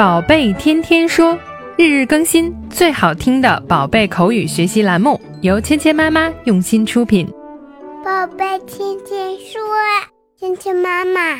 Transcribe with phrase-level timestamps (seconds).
[0.00, 1.38] 宝贝天天说，
[1.76, 7.28] 日日更新，最好听的宝贝口语学习栏目，由芊芊妈妈用心出品。
[8.02, 9.60] 宝贝天天说，
[10.38, 11.36] 芊芊妈妈。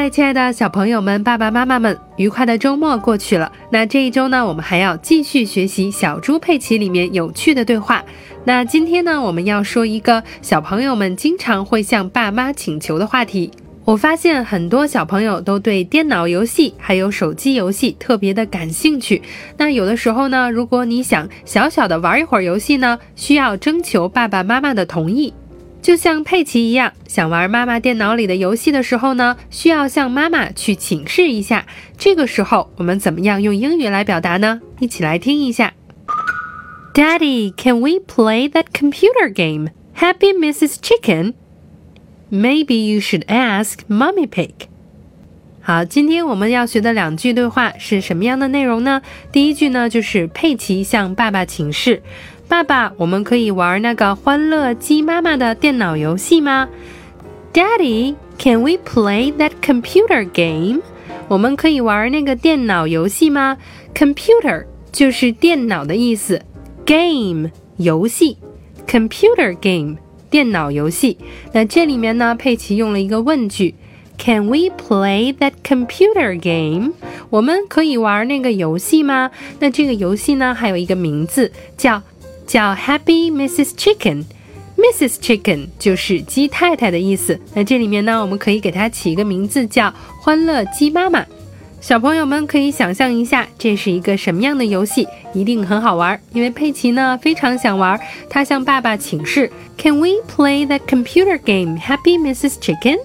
[0.00, 3.52] 嗨，亲爱的小朋友们、爸爸妈妈们，愉快的周末过去了。
[3.70, 8.02] 那这一周呢，我们还要继续学习《小猪佩奇》里面有趣的对话。
[8.46, 13.50] 那今天呢，我们要说一个小朋友们经常会向爸妈请求的话题。
[13.84, 19.20] 我发现很多小朋友都对电脑游戏还有手机游戏特别的感兴趣。
[19.58, 25.34] 那有的时候呢，如果你想小小的玩一会儿游戏呢，需要征求爸爸妈妈的同意。
[25.82, 31.66] 就像佩奇一样，想玩妈妈电脑里的游戏的时候呢，需要向妈妈去请示一下。
[31.96, 34.60] 这个时候，我们怎么样用英语来表达呢？
[34.78, 35.72] 一起来听一下。
[36.92, 39.70] Daddy, can we play that computer game?
[39.96, 40.76] Happy Mrs.
[40.82, 41.34] Chicken?
[42.30, 44.52] Maybe you should ask Mummy Pig.
[45.62, 49.02] 好，今天我们要学的两句对话是什么样的内容呢？
[49.30, 52.02] 第一句呢，就是佩奇向爸爸请示。
[52.50, 56.68] 爸爸，我们可以玩那个欢乐鸡妈妈的电脑游戏吗
[57.52, 60.80] ？Daddy, can we play that computer game？
[61.28, 63.56] 我们可以玩那个电脑游戏吗
[63.94, 66.42] ？Computer 就是电脑的意思
[66.84, 68.36] ，game 游戏
[68.84, 71.16] ，computer game 电脑游戏。
[71.52, 73.76] 那这里面呢，佩奇用了一个问句
[74.18, 76.94] ，Can we play that computer game？
[77.30, 79.30] 我们可以玩那个游戏吗？
[79.60, 82.02] 那这个游戏呢，还有一个名字叫。
[82.50, 83.74] 叫 Happy Mrs.
[83.76, 85.20] Chicken，Mrs.
[85.20, 87.38] Chicken 就是鸡太太的意思。
[87.54, 91.24] 那这里面呢，我们可以给它起一个名字叫欢乐鸡妈妈。
[91.80, 95.06] 小朋友们可以想象一下，这是一个什么样的游戏？
[95.32, 96.20] 一定很好玩。
[96.32, 97.96] 因为佩奇呢非常想玩，
[98.28, 102.54] 他向爸爸请示：Can we play the computer game, Happy Mrs.
[102.60, 102.98] Chicken？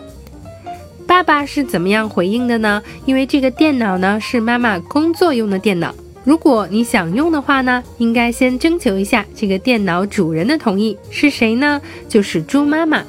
[1.05, 2.81] 爸爸是怎么样回应的呢？
[3.05, 5.93] 因为这个电脑呢是妈妈工作用的电脑。
[6.25, 11.79] 如果你想用的话呢，应该先征求一下这个电脑主人的同意，是谁呢？
[12.09, 13.03] 就是猪妈妈。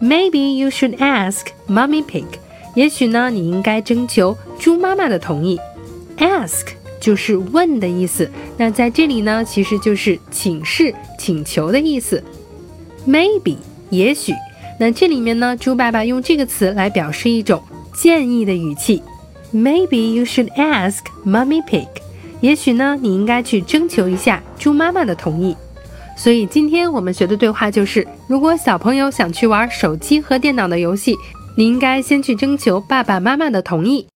[0.00, 2.26] Maybe you should ask Mummy Pig。
[2.74, 5.58] 也许呢，你应该征求猪妈妈的同意。
[6.18, 6.66] Ask
[7.00, 12.22] 就是问的意思，那在这里呢，其实就是请示、请求的意思。
[13.08, 13.56] Maybe
[13.88, 14.34] 也许，
[14.78, 17.62] 那这里面呢，猪爸爸用这个词来表示一种
[17.94, 19.02] 建议的语气。
[19.54, 21.88] Maybe you should ask Mummy Pig。
[22.40, 25.56] 也许呢，你应该去征求一下猪妈妈的同意。
[26.16, 31.16] 所以今天我们学的对话就是：如果小朋友想去玩手机和电脑的游戏，
[31.56, 34.06] 你应该先去征求爸爸妈妈的同意。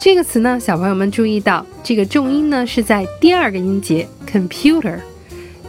[0.00, 4.98] 这个词呢，小朋友们注意到，这个重音呢是在第二个音节 computer。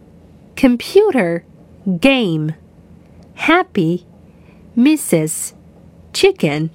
[0.56, 1.44] computer
[2.00, 2.54] game.
[3.34, 4.06] Happy
[4.76, 5.54] Mrs.
[6.12, 6.70] Chicken.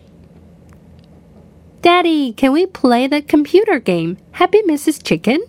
[1.82, 5.02] Daddy, can we play the computer game Happy Mrs.
[5.02, 5.40] Chicken?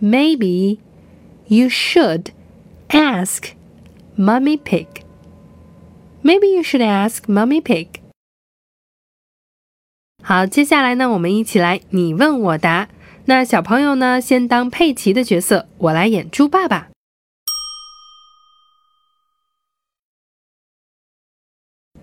[0.00, 0.80] Maybe
[1.46, 2.32] you should
[2.90, 3.54] ask
[4.16, 5.04] Mummy Pig.
[6.24, 8.00] Maybe you should ask Mummy Pig.
[10.22, 12.88] 好，接下来呢，我们一起来你问我答。
[13.25, 14.19] 那小朋友呢？
[14.19, 16.89] 先当佩奇的角色，我来演猪爸爸。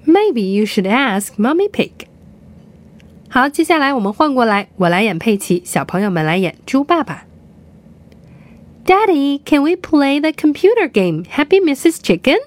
[0.07, 1.91] Maybe you should ask Mommy Pig。
[3.29, 7.27] 好，接下来我们换过来，我来演佩奇，小朋友们来演猪爸爸。
[8.87, 11.99] Daddy, can we play the computer game Happy Mrs.
[12.01, 12.39] Chicken?